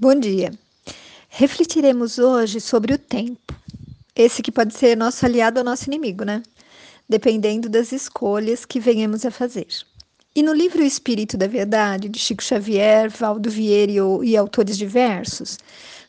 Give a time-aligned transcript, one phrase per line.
[0.00, 0.52] Bom dia.
[1.28, 3.52] Refletiremos hoje sobre o tempo.
[4.14, 6.40] Esse que pode ser nosso aliado ou nosso inimigo, né?
[7.08, 9.66] Dependendo das escolhas que venhamos a fazer.
[10.36, 13.92] E no livro Espírito da Verdade, de Chico Xavier, Valdo Vieira
[14.22, 15.58] e autores diversos,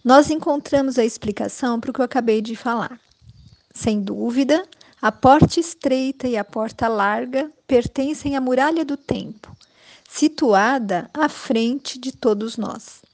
[0.05, 3.01] nós encontramos a explicação para o que eu acabei de falar.
[3.73, 4.67] Sem dúvida,
[5.01, 9.51] a porta estreita e a porta larga pertencem à muralha do tempo,
[10.07, 13.08] situada à frente de todos nós.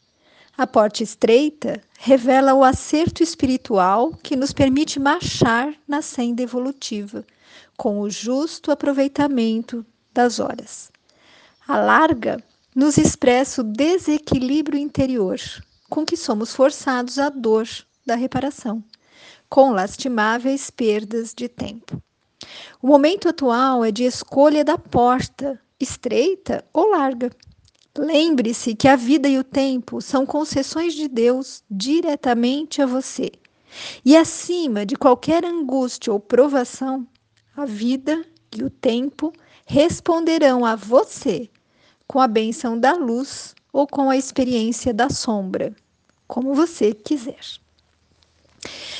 [0.58, 7.26] A porta estreita revela o acerto espiritual que nos permite marchar na senda evolutiva,
[7.76, 10.90] com o justo aproveitamento das horas.
[11.68, 12.42] A larga
[12.74, 15.38] nos expressa o desequilíbrio interior,
[15.90, 17.68] com que somos forçados à dor
[18.06, 18.82] da reparação,
[19.50, 22.02] com lastimáveis perdas de tempo.
[22.82, 27.30] O momento atual é de escolha da porta, estreita ou larga.
[27.98, 33.32] Lembre-se que a vida e o tempo são concessões de Deus diretamente a você.
[34.04, 37.08] E acima de qualquer angústia ou provação,
[37.56, 39.32] a vida e o tempo
[39.66, 41.50] responderão a você
[42.08, 45.76] com a benção da luz ou com a experiência da sombra,
[46.28, 47.40] como você quiser.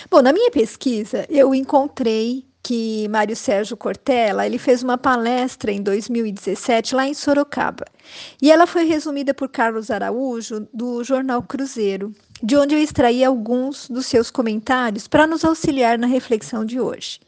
[0.10, 5.84] Bom, na minha pesquisa, eu encontrei que Mário Sérgio Cortella, ele fez uma palestra em
[5.84, 7.86] 2017 lá em Sorocaba.
[8.42, 13.88] E ela foi resumida por Carlos Araújo do jornal Cruzeiro, de onde eu extraí alguns
[13.88, 17.20] dos seus comentários para nos auxiliar na reflexão de hoje.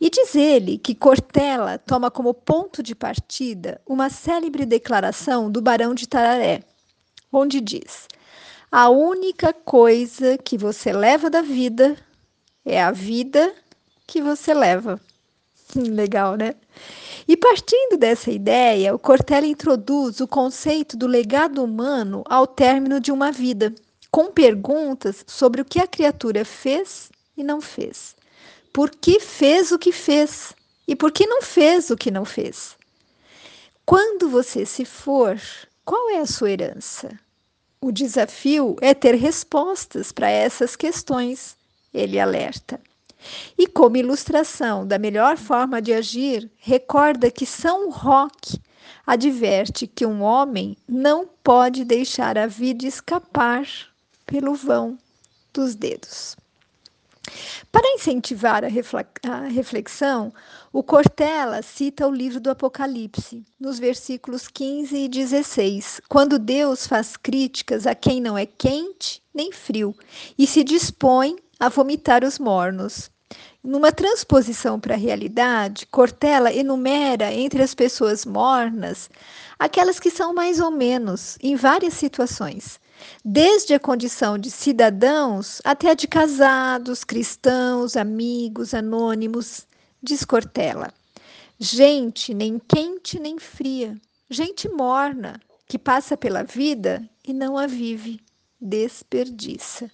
[0.00, 5.94] E diz ele que Cortella toma como ponto de partida uma célebre declaração do Barão
[5.94, 6.64] de Tararé,
[7.32, 8.08] onde diz:
[8.72, 11.96] A única coisa que você leva da vida
[12.64, 13.54] é a vida
[14.06, 15.00] que você leva.
[15.74, 16.54] Legal, né?
[17.26, 23.10] E partindo dessa ideia, o Cortella introduz o conceito do legado humano ao término de
[23.10, 23.74] uma vida,
[24.10, 28.14] com perguntas sobre o que a criatura fez e não fez.
[28.72, 30.52] Por que fez o que fez
[30.86, 32.76] e por que não fez o que não fez?
[33.86, 35.40] Quando você se for,
[35.84, 37.18] qual é a sua herança?
[37.80, 41.56] O desafio é ter respostas para essas questões,
[41.92, 42.80] ele alerta.
[43.56, 48.60] E como ilustração da melhor forma de agir, recorda que São Roque
[49.06, 53.66] adverte que um homem não pode deixar a vida escapar
[54.26, 54.98] pelo vão
[55.52, 56.36] dos dedos.
[57.72, 58.68] Para incentivar a,
[59.48, 60.32] reflexão,
[60.72, 67.16] o Cortella cita o livro do Apocalipse, nos versículos 15 e 16, quando Deus faz
[67.16, 69.94] críticas a quem não é quente nem frio
[70.38, 73.10] e se dispõe a vomitar os mornos.
[73.64, 79.08] Numa transposição para a realidade, Cortella enumera entre as pessoas mornas
[79.58, 82.78] aquelas que são mais ou menos em várias situações,
[83.24, 89.66] desde a condição de cidadãos até a de casados, cristãos, amigos, anônimos,
[90.02, 90.92] diz Cortella.
[91.58, 93.96] Gente nem quente nem fria,
[94.28, 98.20] gente morna que passa pela vida e não a vive,
[98.60, 99.90] desperdiça.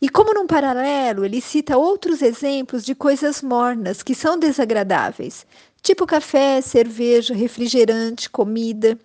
[0.00, 5.46] E como num paralelo, ele cita outros exemplos de coisas mornas que são desagradáveis,
[5.82, 8.98] tipo café, cerveja, refrigerante, comida,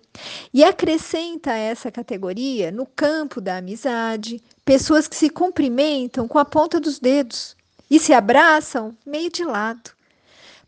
[0.52, 6.44] e acrescenta a essa categoria, no campo da amizade, pessoas que se cumprimentam com a
[6.44, 7.56] ponta dos dedos
[7.90, 9.90] e se abraçam meio de lado.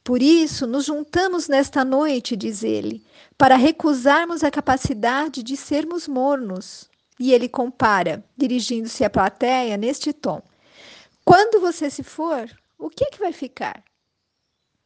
[0.02, 3.02] Por isso, nos juntamos nesta noite, diz ele,
[3.36, 6.88] para recusarmos a capacidade de sermos mornos,
[7.18, 10.42] e ele compara, dirigindo-se à plateia neste tom:
[11.24, 13.82] Quando você se for, o que, é que vai ficar?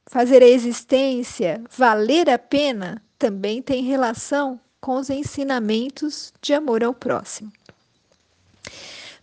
[0.07, 6.95] Fazer a existência valer a pena também tem relação com os ensinamentos de amor ao
[6.95, 7.53] próximo.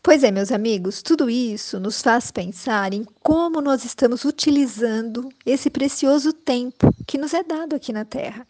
[0.01, 5.69] Pois é, meus amigos, tudo isso nos faz pensar em como nós estamos utilizando esse
[5.69, 8.47] precioso tempo que nos é dado aqui na Terra.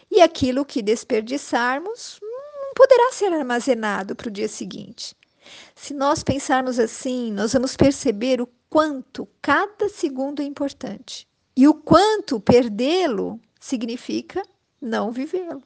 [0.09, 5.13] E aquilo que desperdiçarmos não poderá ser armazenado para o dia seguinte.
[5.75, 11.73] Se nós pensarmos assim, nós vamos perceber o quanto cada segundo é importante e o
[11.73, 14.41] quanto perdê-lo significa
[14.81, 15.63] não vivê-lo.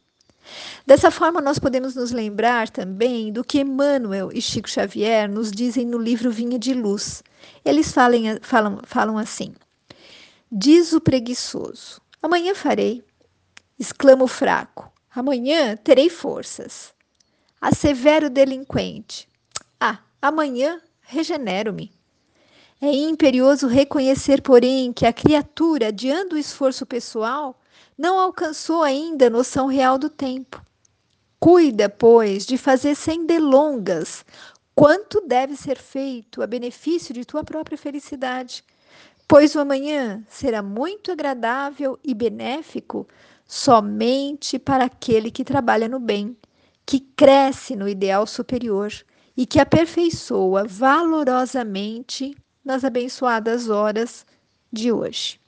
[0.86, 5.86] Dessa forma, nós podemos nos lembrar também do que Emmanuel e Chico Xavier nos dizem
[5.86, 7.24] no livro Vinha de Luz.
[7.64, 9.54] Eles falam, falam, falam assim:
[10.52, 13.04] Diz o preguiçoso, amanhã farei.
[13.78, 16.94] Exclama o fraco, Amanhã terei forças.
[17.60, 19.28] Assevero delinquente.
[19.78, 21.92] Ah, amanhã regenero-me.
[22.84, 27.62] É imperioso reconhecer, porém, que a criatura, adiando o esforço pessoal,
[27.96, 30.60] não alcançou ainda a noção real do tempo.
[31.40, 34.26] Cuida, pois, de fazer sem delongas
[34.74, 38.64] quanto deve ser feito a benefício de tua própria felicidade,
[39.28, 43.08] pois o amanhã será muito agradável e benéfico
[43.46, 46.36] somente para aquele que trabalha no bem,
[46.84, 48.92] que cresce no ideal superior
[49.38, 54.26] e que aperfeiçoa valorosamente nas abençoadas horas
[54.72, 55.40] de hoje.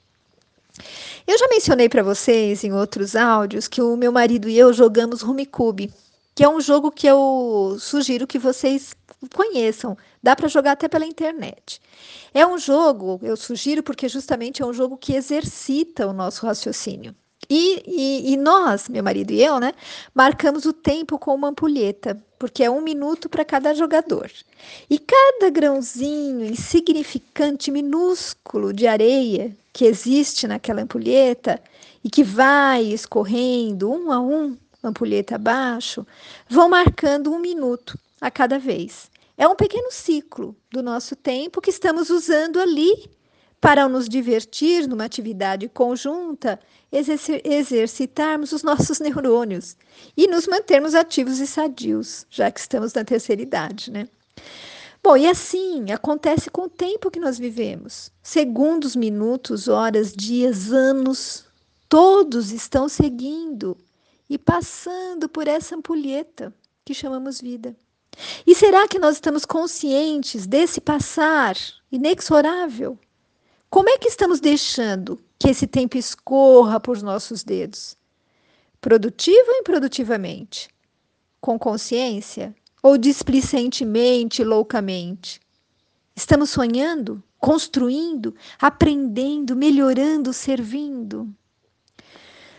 [1.26, 5.22] Eu já mencionei para vocês em outros áudios que o meu marido e eu jogamos
[5.22, 5.92] Rumicube,
[6.34, 8.94] que é um jogo que eu sugiro que vocês
[9.34, 9.96] conheçam.
[10.22, 11.80] Dá para jogar até pela internet.
[12.32, 17.14] É um jogo, eu sugiro, porque justamente é um jogo que exercita o nosso raciocínio.
[17.48, 19.72] E, e, e, nós, meu marido e eu, né,
[20.14, 24.30] marcamos o tempo com uma ampulheta, porque é um minuto para cada jogador.
[24.88, 31.60] E cada grãozinho insignificante, minúsculo de areia que existe naquela ampulheta
[32.02, 36.06] e que vai escorrendo um a um, ampulheta abaixo,
[36.48, 39.10] vão marcando um minuto a cada vez.
[39.36, 43.10] É um pequeno ciclo do nosso tempo que estamos usando ali
[43.64, 46.60] para nos divertir numa atividade conjunta,
[46.92, 49.74] exercitarmos os nossos neurônios
[50.14, 54.06] e nos mantermos ativos e sadios, já que estamos na terceira idade, né?
[55.02, 58.12] Bom, e assim acontece com o tempo que nós vivemos.
[58.22, 61.46] Segundos, minutos, horas, dias, anos,
[61.88, 63.78] todos estão seguindo
[64.28, 66.52] e passando por essa ampulheta
[66.84, 67.74] que chamamos vida.
[68.46, 71.56] E será que nós estamos conscientes desse passar
[71.90, 72.98] inexorável?
[73.74, 77.96] Como é que estamos deixando que esse tempo escorra por nossos dedos?
[78.80, 80.68] Produtivo ou improdutivamente?
[81.40, 85.40] Com consciência ou displicentemente, loucamente?
[86.14, 91.28] Estamos sonhando, construindo, aprendendo, melhorando, servindo?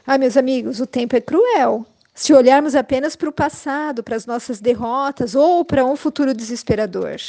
[0.05, 1.85] Ah, meus amigos, o tempo é cruel.
[2.13, 7.21] Se olharmos apenas para o passado, para as nossas derrotas ou para um futuro desesperador.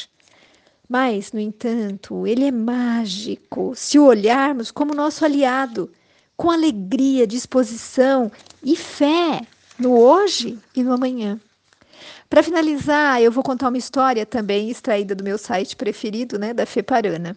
[0.89, 5.91] Mas, no entanto, ele é mágico se o olharmos como nosso aliado,
[6.37, 8.31] com alegria, disposição
[8.63, 9.41] e fé
[9.79, 11.41] no hoje e no amanhã.
[12.29, 16.67] Para finalizar, eu vou contar uma história também extraída do meu site preferido, né, da
[16.67, 17.37] Feparana.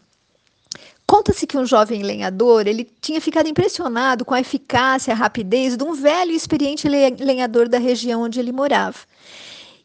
[1.06, 5.84] Conta-se que um jovem lenhador ele tinha ficado impressionado com a eficácia a rapidez de
[5.84, 8.98] um velho e experiente lenhador da região onde ele morava.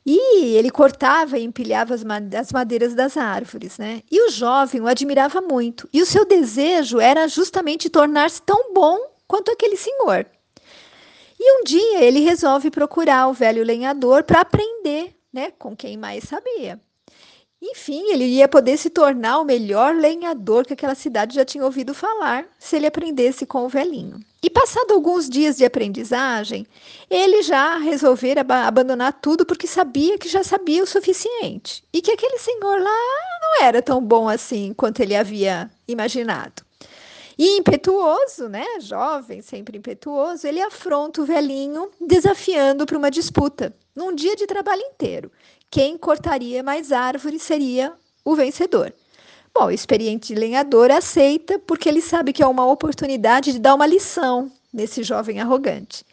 [0.06, 2.04] E ele cortava e empilhava as,
[2.38, 4.02] as madeiras das árvores, né?
[4.10, 5.88] E o jovem o admirava muito.
[5.92, 10.26] E o seu desejo era justamente tornar-se tão bom quanto aquele senhor.
[11.40, 16.24] E um dia ele resolve procurar o velho lenhador para aprender, né, com quem mais
[16.24, 16.78] sabia.
[17.66, 21.94] Enfim, ele ia poder se tornar o melhor lenhador que aquela cidade já tinha ouvido
[21.94, 24.20] falar se ele aprendesse com o velhinho.
[24.42, 26.66] E passado alguns dias de aprendizagem,
[27.08, 32.12] ele já resolvera ab abandonar tudo porque sabia que já sabia o suficiente e que
[32.12, 33.00] aquele senhor lá
[33.40, 36.62] não era tão bom assim quanto ele havia imaginado.
[37.38, 44.14] E impetuoso, né, jovem, sempre impetuoso, ele afronta o velhinho, desafiando para uma disputa, num
[44.14, 45.32] dia de trabalho inteiro.
[45.74, 48.94] Quem cortaria mais árvores seria o vencedor.
[49.52, 53.84] Bom, o experiente lenhador aceita porque ele sabe que é uma oportunidade de dar uma
[53.84, 56.06] lição nesse jovem arrogante.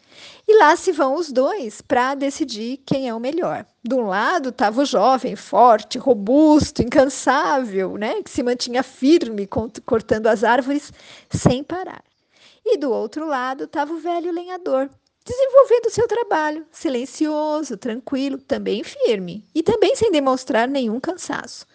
[0.48, 3.64] E lá se vão os dois para decidir quem é o melhor.
[3.84, 9.48] De um lado estava o jovem, forte, robusto, incansável, né, que se mantinha firme
[9.86, 10.92] cortando as árvores
[11.30, 12.02] sem parar.
[12.66, 14.90] E do outro lado estava o velho lenhador,
[15.24, 21.66] desenvolvendo seu trabalho, silencioso, tranquilo, também firme e também sem demonstrar nenhum cansaço.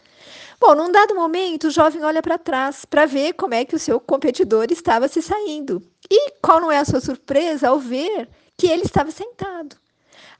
[0.59, 3.79] Bom, num dado momento, o jovem olha para trás para ver como é que o
[3.79, 5.83] seu competidor estava se saindo.
[6.09, 8.27] E qual não é a sua surpresa ao ver
[8.57, 9.75] que ele estava sentado.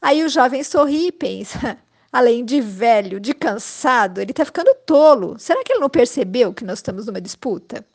[0.02, 1.78] Aí o jovem sorri e pensa:
[2.12, 5.38] além de velho, de cansado, ele está ficando tolo.
[5.38, 7.86] Será que ele não percebeu que nós estamos numa disputa?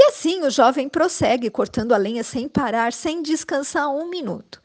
[0.00, 4.62] E assim o jovem prossegue cortando a lenha sem parar, sem descansar um minuto.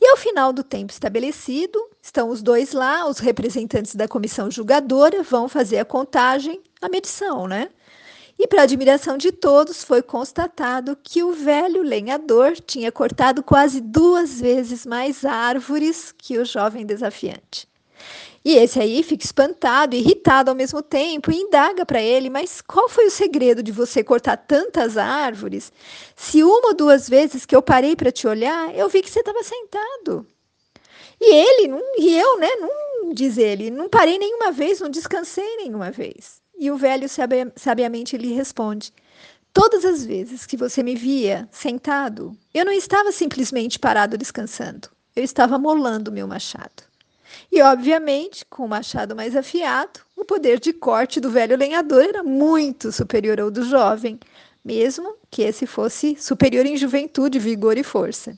[0.00, 5.22] E ao final do tempo estabelecido, estão os dois lá, os representantes da comissão julgadora
[5.22, 7.70] vão fazer a contagem, a medição, né?
[8.36, 14.40] E, para admiração de todos, foi constatado que o velho lenhador tinha cortado quase duas
[14.40, 17.68] vezes mais árvores que o jovem desafiante.
[18.44, 22.88] E esse aí fica espantado, irritado ao mesmo tempo e indaga para ele: Mas qual
[22.88, 25.72] foi o segredo de você cortar tantas árvores?
[26.16, 29.20] Se uma ou duas vezes que eu parei para te olhar, eu vi que você
[29.20, 30.26] estava sentado.
[31.20, 32.48] E ele, não, e eu, né?
[32.56, 36.42] Não, diz ele, não parei nenhuma vez, não descansei nenhuma vez.
[36.58, 37.06] E o velho
[37.54, 38.92] sabiamente lhe responde:
[39.52, 45.22] Todas as vezes que você me via sentado, eu não estava simplesmente parado descansando, eu
[45.22, 46.91] estava molando meu machado.
[47.50, 52.22] E, obviamente, com o machado mais afiado, o poder de corte do velho lenhador era
[52.22, 54.18] muito superior ao do jovem,
[54.64, 58.36] mesmo que esse fosse superior em juventude, vigor e força.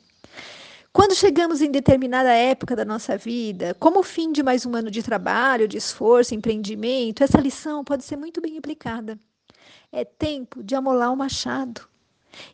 [0.92, 4.90] Quando chegamos em determinada época da nossa vida, como o fim de mais um ano
[4.90, 9.18] de trabalho, de esforço, empreendimento, essa lição pode ser muito bem aplicada.
[9.90, 11.82] É tempo de amolar o machado.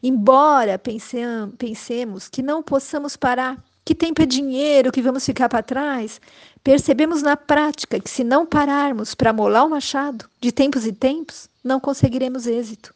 [0.02, 6.20] Embora pensemos que não possamos parar, que tempo é dinheiro, que vamos ficar para trás,
[6.62, 11.48] percebemos na prática que se não pararmos para molar o machado, de tempos e tempos,
[11.62, 12.94] não conseguiremos êxito.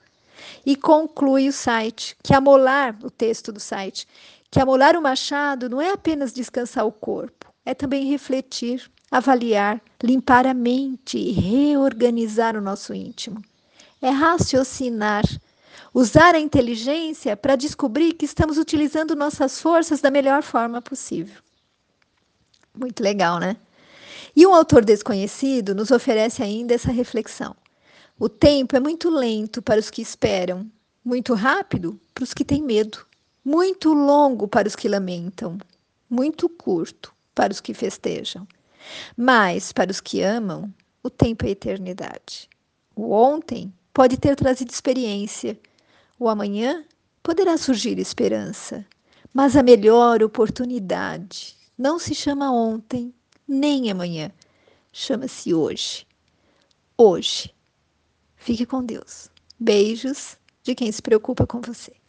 [0.64, 4.06] E conclui o site, que amolar, o texto do site,
[4.50, 10.46] que amolar o machado não é apenas descansar o corpo, é também refletir, avaliar, limpar
[10.46, 13.42] a mente e reorganizar o nosso íntimo.
[14.02, 15.24] É raciocinar,
[15.94, 21.40] usar a inteligência para descobrir que estamos utilizando nossas forças da melhor forma possível.
[22.76, 23.56] Muito legal, né?
[24.34, 27.54] E um autor desconhecido nos oferece ainda essa reflexão.
[28.18, 30.68] O tempo é muito lento para os que esperam,
[31.04, 33.06] muito rápido para os que têm medo,
[33.44, 35.58] muito longo para os que lamentam,
[36.10, 38.46] muito curto para os que festejam.
[39.16, 40.72] Mas para os que amam,
[41.02, 42.48] o tempo é eternidade.
[42.96, 45.58] O ontem pode ter trazido experiência,
[46.18, 46.85] o amanhã
[47.23, 48.85] poderá surgir esperança,
[49.33, 53.12] mas a melhor oportunidade não se chama ontem
[53.47, 54.30] nem amanhã,
[54.92, 56.06] chama-se hoje.
[56.97, 57.52] Hoje.
[58.37, 59.30] Fique com Deus.
[59.59, 61.94] Beijos de quem se preocupa com você.